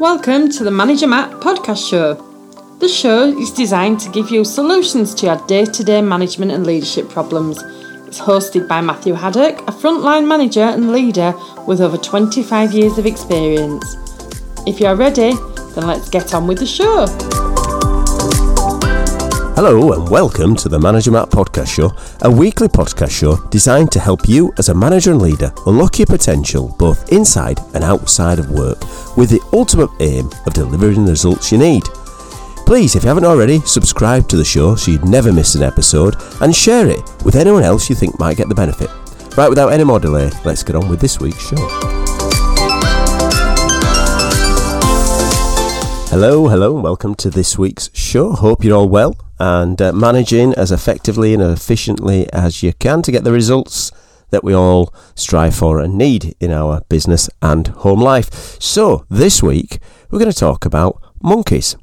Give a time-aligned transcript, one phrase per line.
[0.00, 2.14] Welcome to the Manager Matt podcast show.
[2.80, 6.66] The show is designed to give you solutions to your day to day management and
[6.66, 7.62] leadership problems.
[8.08, 11.32] It's hosted by Matthew Haddock, a frontline manager and leader
[11.68, 13.96] with over 25 years of experience.
[14.66, 15.32] If you're ready,
[15.74, 17.43] then let's get on with the show.
[19.56, 24.00] Hello and welcome to the Manager Matt Podcast Show, a weekly podcast show designed to
[24.00, 28.50] help you as a manager and leader unlock your potential both inside and outside of
[28.50, 28.80] work
[29.16, 31.84] with the ultimate aim of delivering the results you need.
[32.66, 36.16] Please, if you haven't already, subscribe to the show so you'd never miss an episode
[36.40, 38.90] and share it with anyone else you think might get the benefit.
[39.36, 41.68] Right, without any more delay, let's get on with this week's show.
[46.10, 48.32] Hello, hello, and welcome to this week's show.
[48.32, 53.12] Hope you're all well and uh, managing as effectively and efficiently as you can to
[53.12, 53.90] get the results
[54.30, 58.60] that we all strive for and need in our business and home life.
[58.60, 59.78] So, this week
[60.10, 61.76] we're going to talk about monkeys.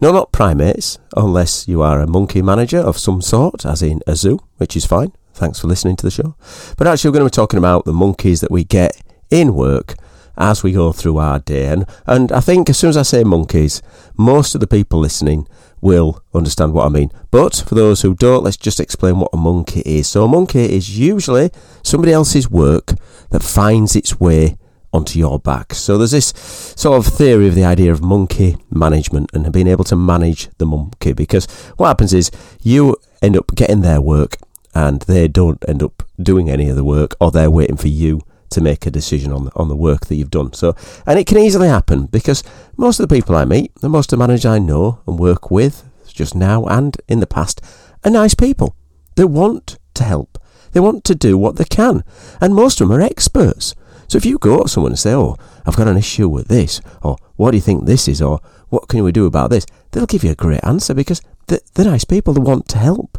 [0.00, 4.14] No, not primates, unless you are a monkey manager of some sort, as in a
[4.14, 5.12] zoo, which is fine.
[5.34, 6.36] Thanks for listening to the show.
[6.76, 9.00] But actually, we're going to be talking about the monkeys that we get
[9.30, 9.94] in work
[10.38, 11.66] as we go through our day.
[11.66, 13.82] And, and I think as soon as I say monkeys,
[14.16, 15.46] most of the people listening
[15.80, 17.10] will understand what I mean.
[17.30, 20.08] But for those who don't, let's just explain what a monkey is.
[20.08, 21.50] So a monkey is usually
[21.82, 22.94] somebody else's work
[23.30, 24.56] that finds its way
[24.92, 25.74] onto your back.
[25.74, 26.32] So there's this
[26.76, 30.66] sort of theory of the idea of monkey management and being able to manage the
[30.66, 32.30] monkey because what happens is
[32.62, 34.36] you end up getting their work
[34.74, 38.20] and they don't end up doing any of the work or they're waiting for you
[38.50, 40.52] to make a decision on the, on the work that you've done.
[40.52, 40.74] So,
[41.06, 42.42] and it can easily happen because
[42.76, 45.50] most of the people I meet, the most of the managers I know and work
[45.50, 47.60] with, just now and in the past,
[48.04, 48.74] are nice people.
[49.16, 50.38] They want to help.
[50.72, 52.04] They want to do what they can,
[52.40, 53.74] and most of them are experts.
[54.06, 56.80] So if you go to someone and say, "Oh, I've got an issue with this,"
[57.02, 60.06] or "What do you think this is?" or "What can we do about this?" they'll
[60.06, 62.34] give you a great answer because they're, they're nice people.
[62.34, 63.18] They want to help.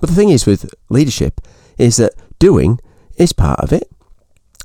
[0.00, 1.40] But the thing is with leadership
[1.78, 2.80] is that doing
[3.16, 3.90] is part of it.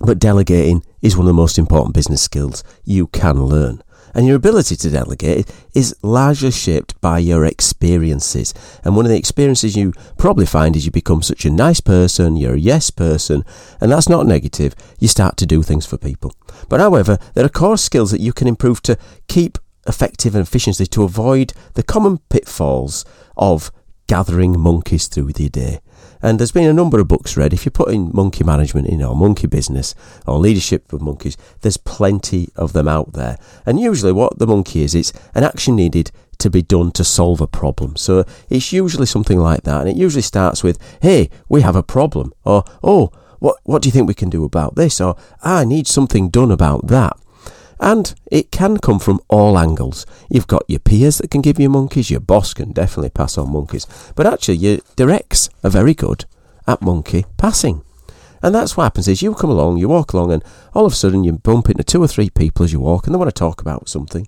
[0.01, 3.81] But delegating is one of the most important business skills you can learn.
[4.13, 8.53] And your ability to delegate is largely shaped by your experiences.
[8.83, 12.37] And one of the experiences you probably find is you become such a nice person,
[12.37, 13.43] you're a yes person,
[13.81, 14.73] and that's not negative.
[14.99, 16.33] You start to do things for people.
[16.69, 20.85] But however, there are core skills that you can improve to keep effective and efficiency
[20.85, 23.03] to avoid the common pitfalls
[23.35, 23.69] of
[24.07, 25.79] gathering monkeys through the day.
[26.25, 27.53] And there's been a number of books read.
[27.53, 29.93] If you put in monkey management, you know, monkey business
[30.25, 33.37] or leadership of monkeys, there's plenty of them out there.
[33.63, 36.09] And usually what the monkey is, it's an action needed
[36.39, 37.95] to be done to solve a problem.
[37.95, 39.81] So it's usually something like that.
[39.81, 42.33] And it usually starts with, hey, we have a problem.
[42.43, 44.99] Or, oh, what, what do you think we can do about this?
[44.99, 47.19] Or, I need something done about that.
[47.79, 50.05] And it can come from all angles.
[50.29, 53.51] You've got your peers that can give you monkeys, your boss can definitely pass on
[53.51, 56.25] monkeys, but actually your directs are very good
[56.67, 57.83] at monkey passing.
[58.41, 60.43] And that's what happens is you come along, you walk along, and
[60.73, 63.13] all of a sudden you bump into two or three people as you walk, and
[63.13, 64.27] they want to talk about something,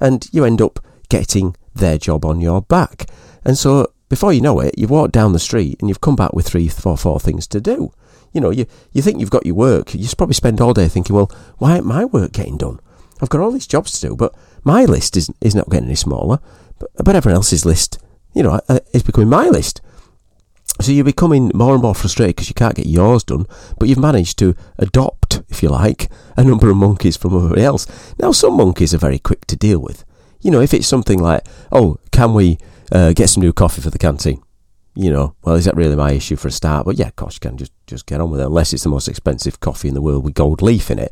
[0.00, 3.10] and you end up getting their job on your back.
[3.44, 6.32] And so before you know it, you've walked down the street and you've come back
[6.32, 7.92] with three, four, four things to do.
[8.32, 9.94] You know, you, you think you've got your work.
[9.94, 12.80] You probably spend all day thinking, well, why ain't my work getting done?
[13.20, 14.34] I've got all these jobs to do, but
[14.64, 16.38] my list is, is not getting any smaller.
[16.78, 17.98] But, but everyone else's list,
[18.34, 19.80] you know, uh, is becoming my list.
[20.80, 23.46] So you're becoming more and more frustrated because you can't get yours done,
[23.78, 27.86] but you've managed to adopt, if you like, a number of monkeys from everybody else.
[28.20, 30.04] Now, some monkeys are very quick to deal with.
[30.40, 32.58] You know, if it's something like, oh, can we
[32.92, 34.40] uh, get some new coffee for the canteen?
[34.94, 36.86] You know, well, is that really my issue for a start?
[36.86, 39.08] But yeah, gosh, you can just, just get on with it, unless it's the most
[39.08, 41.10] expensive coffee in the world with gold leaf in it.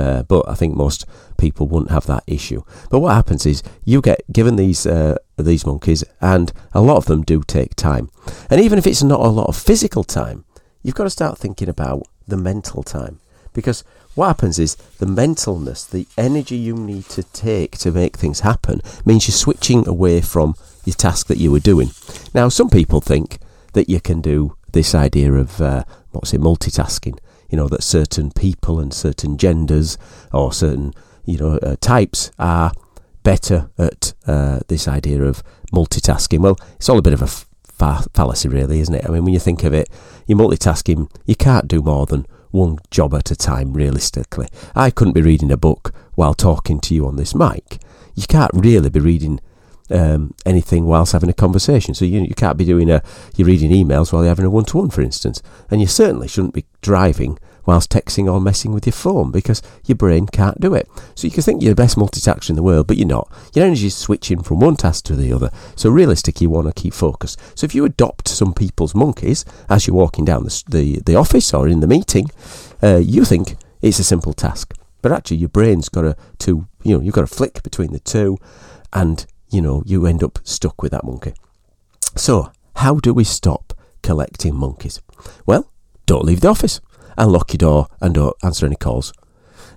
[0.00, 1.04] Uh, but I think most
[1.36, 2.62] people wouldn't have that issue.
[2.90, 7.04] But what happens is you get given these uh, these monkeys, and a lot of
[7.04, 8.08] them do take time.
[8.48, 10.44] And even if it's not a lot of physical time,
[10.82, 13.18] you've got to start thinking about the mental time
[13.52, 13.84] because
[14.14, 18.80] what happens is the mentalness, the energy you need to take to make things happen,
[19.04, 20.54] means you're switching away from
[20.84, 21.90] your task that you were doing.
[22.34, 23.38] Now, some people think
[23.72, 27.18] that you can do this idea of uh, what's it, multitasking
[27.50, 29.98] you know, that certain people and certain genders
[30.32, 30.94] or certain,
[31.24, 32.72] you know, uh, types are
[33.22, 35.42] better at uh, this idea of
[35.72, 36.40] multitasking.
[36.40, 39.04] Well, it's all a bit of a fa- fallacy, really, isn't it?
[39.04, 39.88] I mean, when you think of it,
[40.26, 44.48] you're multitasking, you can't do more than one job at a time, realistically.
[44.74, 47.78] I couldn't be reading a book while talking to you on this mic.
[48.14, 49.40] You can't really be reading
[49.90, 51.94] um, anything whilst having a conversation.
[51.94, 53.02] So you, you can't be doing a,
[53.36, 55.42] you're reading emails while you're having a one to one, for instance.
[55.70, 59.96] And you certainly shouldn't be driving whilst texting or messing with your phone because your
[59.96, 60.88] brain can't do it.
[61.14, 63.30] So you can think you're the best multitasker in the world, but you're not.
[63.54, 65.50] Your energy is switching from one task to the other.
[65.76, 67.36] So realistically, you want to keep focus.
[67.54, 71.52] So if you adopt some people's monkeys as you're walking down the, the, the office
[71.54, 72.30] or in the meeting,
[72.82, 74.74] uh, you think it's a simple task.
[75.02, 78.00] But actually, your brain's got to, to, you know, you've got to flick between the
[78.00, 78.36] two,
[78.92, 81.34] and you know, you end up stuck with that monkey.
[82.16, 85.00] So, how do we stop collecting monkeys?
[85.46, 85.70] Well,
[86.06, 86.80] don't leave the office
[87.16, 89.12] and lock your door and don't answer any calls.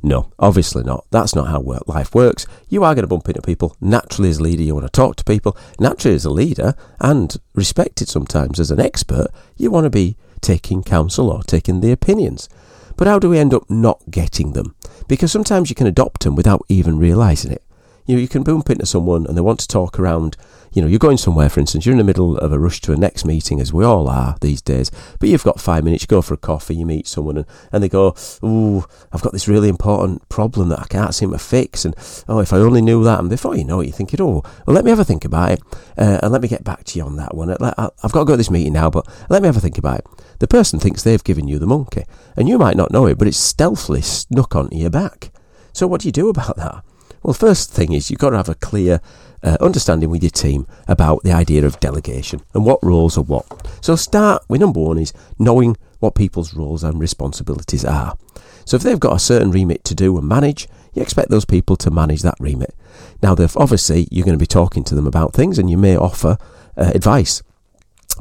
[0.06, 1.06] No, obviously not.
[1.12, 2.46] That's not how life works.
[2.68, 3.78] You are going to bump into people.
[3.80, 5.56] Naturally, as a leader, you want to talk to people.
[5.80, 10.84] Naturally, as a leader, and respected sometimes as an expert, you want to be taking
[10.84, 12.50] counsel or taking the opinions.
[12.98, 14.76] But how do we end up not getting them?
[15.08, 17.63] Because sometimes you can adopt them without even realizing it.
[18.06, 20.38] You know, you can bump into someone and they want to talk around
[20.74, 22.94] you know, you're going somewhere, for instance, you're in the middle of a rush to
[22.94, 24.90] a next meeting, as we all are these days,
[25.20, 27.84] but you've got five minutes, you go for a coffee, you meet someone, and, and
[27.84, 31.86] they go, Ooh, I've got this really important problem that I can't seem to fix,
[31.86, 31.96] and
[32.28, 34.74] oh, if I only knew that, and before you know it, you're thinking, oh, well,
[34.74, 35.62] let me have a think about it,
[35.98, 37.52] uh, and let me get back to you on that one.
[37.52, 40.00] I've got to go to this meeting now, but let me have a think about
[40.00, 40.06] it.
[40.40, 43.28] The person thinks they've given you the monkey, and you might not know it, but
[43.28, 45.32] it's stealthily snuck onto your back.
[45.72, 46.84] So what do you do about that?
[47.24, 49.00] Well, first thing is you've got to have a clear
[49.42, 53.46] uh, understanding with your team about the idea of delegation and what roles are what.
[53.82, 58.18] So start with number one is knowing what people's roles and responsibilities are.
[58.66, 61.78] So if they've got a certain remit to do and manage, you expect those people
[61.78, 62.76] to manage that remit.
[63.22, 66.38] Now, obviously, you're going to be talking to them about things and you may offer
[66.76, 67.42] uh, advice,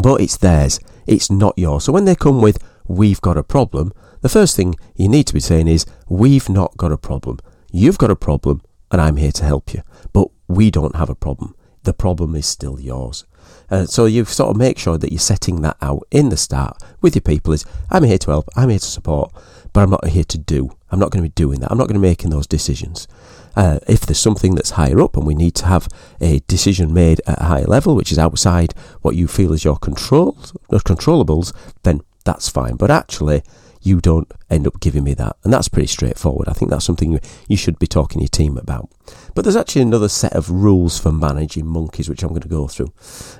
[0.00, 0.78] but it's theirs.
[1.08, 1.84] It's not yours.
[1.84, 5.34] So when they come with, we've got a problem, the first thing you need to
[5.34, 7.40] be saying is, we've not got a problem.
[7.72, 9.82] You've got a problem and I'm here to help you.
[10.12, 11.56] But we don't have a problem.
[11.82, 13.24] The problem is still yours.
[13.70, 16.80] Uh, so you sort of make sure that you're setting that out in the start
[17.00, 19.32] with your people is I'm here to help, I'm here to support,
[19.72, 20.76] but I'm not here to do.
[20.90, 21.72] I'm not going to be doing that.
[21.72, 23.08] I'm not going to be making those decisions.
[23.56, 25.88] Uh, if there's something that's higher up and we need to have
[26.20, 29.78] a decision made at a higher level, which is outside what you feel is your
[29.78, 30.32] control,
[30.70, 32.76] controllables, then that's fine.
[32.76, 33.42] But actually,
[33.82, 35.36] you don't end up giving me that.
[35.44, 36.48] And that's pretty straightforward.
[36.48, 37.18] I think that's something
[37.48, 38.88] you should be talking to your team about.
[39.34, 42.68] But there's actually another set of rules for managing monkeys, which I'm going to go
[42.68, 42.92] through.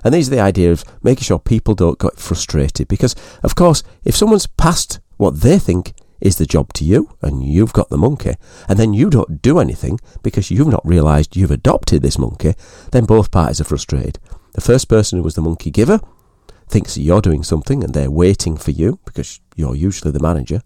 [0.05, 2.89] And these are the idea of making sure people don't get frustrated.
[2.89, 7.45] Because, of course, if someone's passed what they think is the job to you and
[7.45, 8.35] you've got the monkey,
[8.69, 12.55] and then you don't do anything because you've not realised you've adopted this monkey,
[12.93, 14.19] then both parties are frustrated.
[14.55, 16.01] The first person who was the monkey giver
[16.73, 20.63] thinks you're doing something and they're waiting for you because you're usually the manager.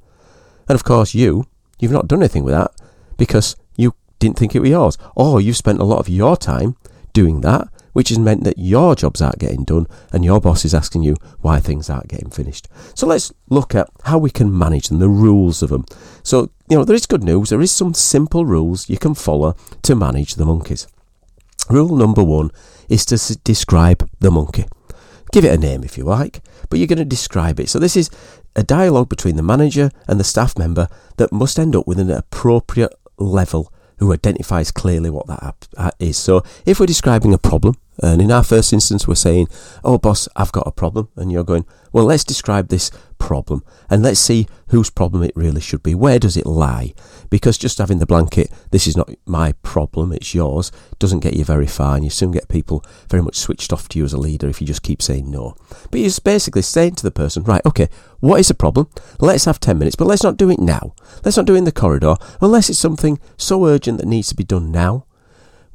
[0.68, 1.46] And of course, you,
[1.78, 2.70] you've not done anything with that
[3.16, 4.98] because you didn't think it was yours.
[5.16, 6.76] Or you've spent a lot of your time
[7.12, 10.74] doing that, which has meant that your jobs aren't getting done and your boss is
[10.74, 12.68] asking you why things aren't getting finished.
[12.94, 15.84] So let's look at how we can manage them, the rules of them.
[16.22, 17.50] So, you know, there is good news.
[17.50, 20.86] There is some simple rules you can follow to manage the monkeys.
[21.68, 22.52] Rule number one
[22.88, 24.66] is to describe the monkey.
[25.32, 26.40] Give it a name if you like,
[26.70, 27.68] but you're going to describe it.
[27.68, 28.10] So this is
[28.54, 32.10] a dialogue between the manager and the staff member that must end up with an
[32.10, 36.16] appropriate level who identifies clearly what that is.
[36.16, 39.48] So if we're describing a problem, and in our first instance, we're saying,
[39.82, 41.08] Oh, boss, I've got a problem.
[41.16, 45.60] And you're going, Well, let's describe this problem and let's see whose problem it really
[45.60, 45.94] should be.
[45.94, 46.92] Where does it lie?
[47.30, 51.44] Because just having the blanket, this is not my problem, it's yours, doesn't get you
[51.44, 51.94] very far.
[51.94, 54.60] And you soon get people very much switched off to you as a leader if
[54.60, 55.54] you just keep saying no.
[55.90, 57.88] But you're basically saying to the person, Right, okay,
[58.20, 58.88] what is the problem?
[59.20, 60.94] Let's have 10 minutes, but let's not do it now.
[61.24, 64.34] Let's not do it in the corridor unless it's something so urgent that needs to
[64.34, 65.05] be done now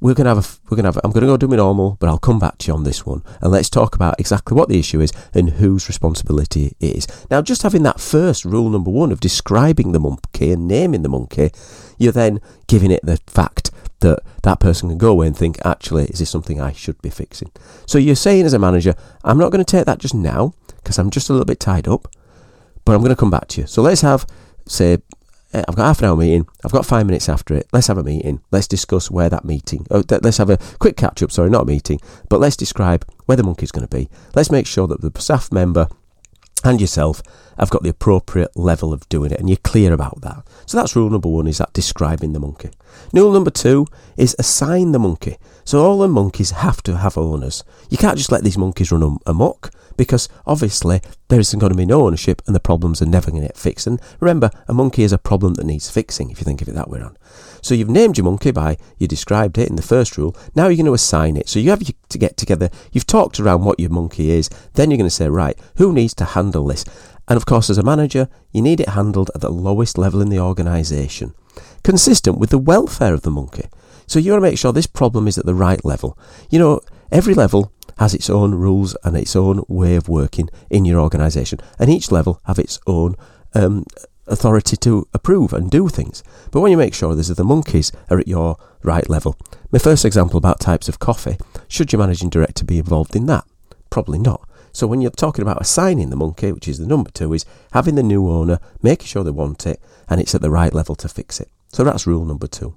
[0.02, 2.18] we're gonna have a, we're gonna have I'm gonna go do my normal, but I'll
[2.18, 5.00] come back to you on this one and let's talk about exactly what the issue
[5.00, 7.08] is and whose responsibility it is.
[7.30, 11.10] Now, just having that first rule number one of describing the monkey and naming the
[11.10, 11.52] monkey,
[11.98, 16.06] you're then giving it the fact that that person can go away and think, actually,
[16.06, 17.52] is this something I should be fixing?
[17.86, 20.98] So you're saying as a manager, I'm not going to take that just now because
[20.98, 22.08] I'm just a little bit tied up,
[22.84, 23.68] but I'm going to come back to you.
[23.68, 24.26] So let's have,
[24.68, 24.98] say,
[25.54, 26.48] uh, I've got half an hour meeting.
[26.64, 27.68] I've got five minutes after it.
[27.72, 28.42] Let's have a meeting.
[28.52, 29.86] Let's discuss where that meeting.
[29.92, 31.32] Oh, let's have a quick catch up.
[31.32, 34.10] Sorry, not a meeting, but let's describe where the monkey's going to be.
[34.36, 35.88] Let's make sure that the staff member
[36.64, 37.22] and yourself
[37.58, 40.44] have got the appropriate level of doing it and you're clear about that.
[40.66, 42.70] So that's rule number one is that describing the monkey.
[43.14, 45.38] Rule number two is assign the monkey.
[45.64, 47.64] So all the monkeys have to have owners.
[47.90, 51.86] You can't just let these monkeys run amok because obviously there isn't going to be
[51.86, 53.86] no ownership and the problems are never going to get fixed.
[53.88, 56.76] And remember, a monkey is a problem that needs fixing if you think of it
[56.76, 57.18] that way around.
[57.62, 60.78] So you've named your monkey by, you described it in the first rule, now you're
[60.78, 61.48] going to assign it.
[61.48, 64.98] So you have to get together, you've talked around what your monkey is, then you're
[64.98, 66.84] going to say, right, who needs to handle this?
[67.32, 70.28] And of course, as a manager, you need it handled at the lowest level in
[70.28, 71.34] the organisation,
[71.82, 73.70] consistent with the welfare of the monkey.
[74.06, 76.20] So you want to make sure this problem is at the right level.
[76.50, 80.84] You know, every level has its own rules and its own way of working in
[80.84, 83.16] your organisation, and each level have its own
[83.54, 83.86] um,
[84.28, 86.24] authority to approve and do things.
[86.52, 89.38] But when you make sure that the monkeys are at your right level,
[89.72, 91.38] my first example about types of coffee,
[91.70, 93.46] should your managing director be involved in that?
[93.90, 94.46] Probably not.
[94.74, 97.96] So when you're talking about assigning the monkey, which is the number two, is having
[97.96, 101.10] the new owner, making sure they want it, and it's at the right level to
[101.10, 101.50] fix it.
[101.70, 102.76] So that's rule number two.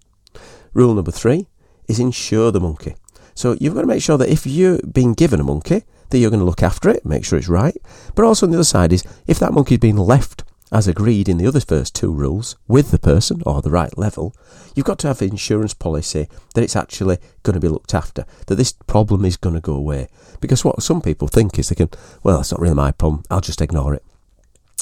[0.72, 1.46] Rule number three
[1.88, 2.96] is insure the monkey.
[3.34, 6.30] So you've got to make sure that if you're being given a monkey, that you're
[6.30, 7.76] going to look after it, make sure it's right.
[8.14, 10.43] But also on the other side is if that monkey's been left
[10.74, 14.34] as agreed in the other first two rules with the person or the right level,
[14.74, 18.26] you've got to have an insurance policy that it's actually going to be looked after,
[18.48, 20.08] that this problem is going to go away.
[20.40, 21.90] Because what some people think is they can,
[22.24, 24.02] well, it's not really my problem, I'll just ignore it.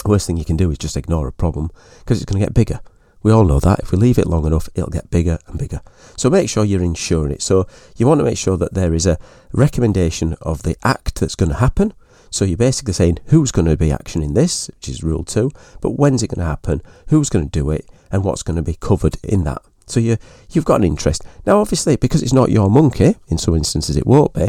[0.02, 2.46] The worst thing you can do is just ignore a problem because it's going to
[2.46, 2.80] get bigger.
[3.22, 3.80] We all know that.
[3.80, 5.82] If we leave it long enough, it'll get bigger and bigger.
[6.16, 7.42] So make sure you're insuring it.
[7.42, 9.18] So you want to make sure that there is a
[9.52, 11.92] recommendation of the act that's going to happen.
[12.32, 15.98] So you're basically saying who's going to be actioning this, which is rule two, but
[15.98, 18.76] when's it going to happen, who's going to do it, and what's going to be
[18.80, 19.62] covered in that.
[19.86, 20.16] So you
[20.50, 21.24] you've got an interest.
[21.44, 24.48] Now, obviously, because it's not your monkey, in some instances it won't be,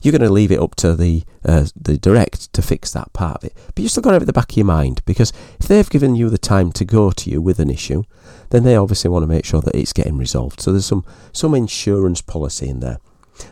[0.00, 3.38] you're going to leave it up to the uh, the direct to fix that part
[3.38, 3.56] of it.
[3.74, 5.66] But you've still got to have it at the back of your mind because if
[5.66, 8.04] they've given you the time to go to you with an issue,
[8.50, 10.60] then they obviously want to make sure that it's getting resolved.
[10.60, 12.98] So there's some some insurance policy in there.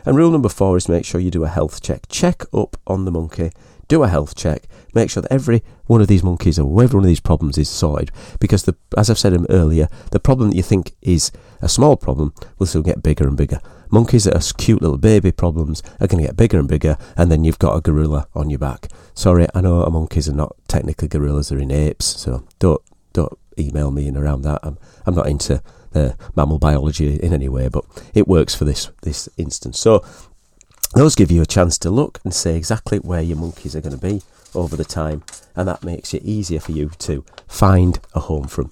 [0.05, 2.03] And rule number four is make sure you do a health check.
[2.07, 3.51] Check up on the monkey
[3.93, 4.63] do a health check,
[4.95, 7.69] make sure that every one of these monkeys or every one of these problems is
[7.69, 8.11] sorted.
[8.39, 11.31] Because, the, as I've said earlier, the problem that you think is
[11.61, 13.59] a small problem will still get bigger and bigger.
[13.91, 17.31] Monkeys that are cute little baby problems are going to get bigger and bigger, and
[17.31, 18.87] then you've got a gorilla on your back.
[19.13, 22.81] Sorry, I know monkeys are not technically gorillas; they're in apes, so don't
[23.13, 24.59] don't email me in around that.
[24.63, 27.85] I'm I'm not into the mammal biology in any way, but
[28.15, 29.79] it works for this this instance.
[29.79, 30.03] So
[30.95, 33.97] those give you a chance to look and say exactly where your monkeys are going
[33.97, 34.21] to be
[34.55, 35.23] over the time,
[35.55, 38.71] and that makes it easier for you to find a home from.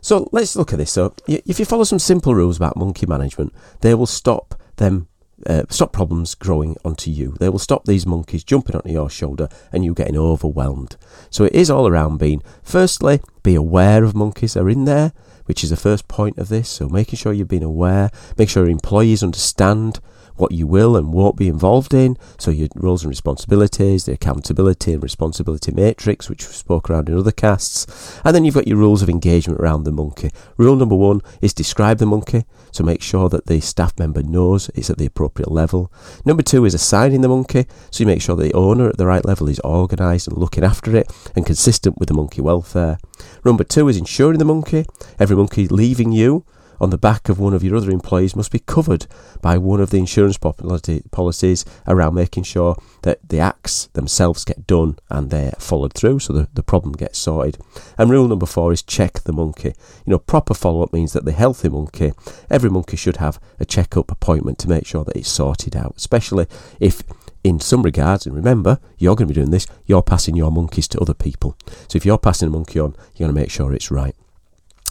[0.00, 0.92] So let's look at this.
[0.92, 5.08] So if you follow some simple rules about monkey management, they will stop them
[5.46, 7.34] uh, stop problems growing onto you.
[7.40, 10.96] They will stop these monkeys jumping onto your shoulder and you getting overwhelmed.
[11.30, 15.12] So it is all around being, firstly, be aware of monkeys that are in there,
[15.46, 16.68] which is the first point of this.
[16.68, 20.00] So making sure you've been aware, make sure your employees understand
[20.40, 22.16] what you will and won't be involved in.
[22.38, 27.16] So your roles and responsibilities, the accountability and responsibility matrix, which we spoke around in
[27.16, 28.20] other casts.
[28.24, 30.30] And then you've got your rules of engagement around the monkey.
[30.56, 32.44] Rule number one is describe the monkey.
[32.72, 35.92] So make sure that the staff member knows it's at the appropriate level.
[36.24, 37.66] Number two is assigning the monkey.
[37.90, 40.96] So you make sure the owner at the right level is organised and looking after
[40.96, 42.98] it and consistent with the monkey welfare.
[43.44, 44.86] Number two is insuring the monkey.
[45.18, 46.44] Every monkey leaving you
[46.80, 49.06] on the back of one of your other employees must be covered
[49.42, 54.98] by one of the insurance policies around making sure that the acts themselves get done
[55.08, 57.58] and they're followed through so the, the problem gets sorted.
[57.98, 59.74] And rule number four is check the monkey.
[60.06, 62.12] You know, proper follow up means that the healthy monkey,
[62.50, 66.46] every monkey should have a check-up appointment to make sure that it's sorted out, especially
[66.78, 67.02] if
[67.42, 70.86] in some regards, and remember, you're going to be doing this, you're passing your monkeys
[70.88, 71.56] to other people.
[71.88, 74.14] So if you're passing a monkey on, you're going to make sure it's right.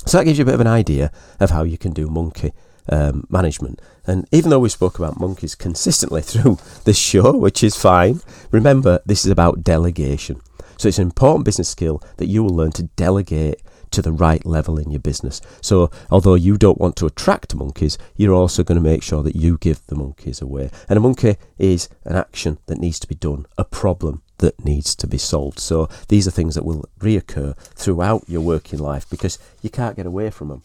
[0.05, 2.53] So that gives you a bit of an idea of how you can do monkey
[2.91, 3.81] um, management.
[4.07, 8.99] And even though we spoke about monkeys consistently through this show, which is fine, remember
[9.05, 10.41] this is about delegation.
[10.77, 14.45] So it's an important business skill that you will learn to delegate to the right
[14.45, 15.41] level in your business.
[15.61, 19.35] So, although you don't want to attract monkeys, you're also going to make sure that
[19.35, 20.69] you give the monkeys away.
[20.87, 24.95] And a monkey is an action that needs to be done, a problem that needs
[24.95, 25.59] to be solved.
[25.59, 30.05] So these are things that will reoccur throughout your working life because you can't get
[30.05, 30.63] away from them.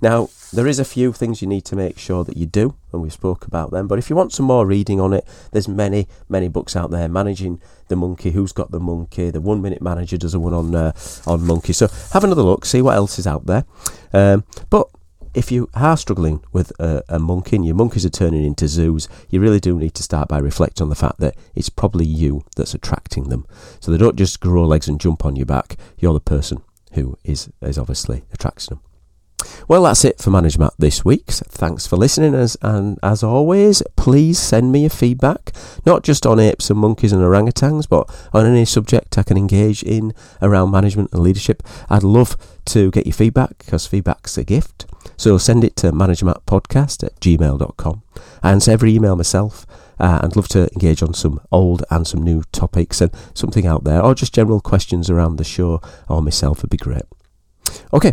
[0.00, 3.02] Now, there is a few things you need to make sure that you do, and
[3.02, 3.88] we spoke about them.
[3.88, 7.08] But if you want some more reading on it, there's many, many books out there.
[7.08, 9.30] Managing the monkey, who's got the monkey?
[9.30, 10.92] The One Minute Manager does a one on uh,
[11.26, 11.72] on monkey.
[11.72, 13.64] So have another look, see what else is out there.
[14.12, 14.88] Um, but
[15.34, 19.08] if you are struggling with a, a monkey and your monkeys are turning into zoos,
[19.28, 22.44] you really do need to start by reflecting on the fact that it's probably you
[22.56, 23.46] that's attracting them.
[23.80, 26.62] So they don't just grow legs and jump on your back, you're the person
[26.92, 28.80] who is, is obviously attracting them.
[29.68, 31.26] Well, that's it for Manage Matt this week.
[31.26, 35.52] Thanks for listening, as, and as always, please send me your feedback,
[35.86, 39.82] not just on apes and monkeys and orangutans, but on any subject I can engage
[39.82, 41.62] in around management and leadership.
[41.88, 42.36] I'd love
[42.66, 44.86] to get your feedback because feedback's a gift.
[45.16, 48.02] So send it to managermattpodcast at gmail.com.
[48.42, 49.66] I answer every email myself.
[49.98, 53.84] Uh, I'd love to engage on some old and some new topics and something out
[53.84, 57.04] there, or just general questions around the show or myself would be great.
[57.92, 58.12] Okay,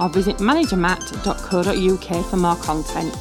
[0.00, 3.14] or visit managermatt.co.uk for more content.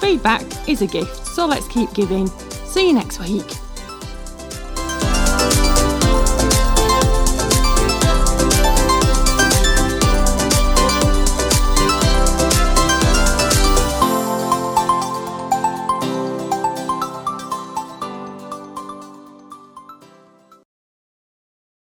[0.00, 2.26] Feedback is a gift, so let's keep giving.
[2.26, 3.63] See you next week.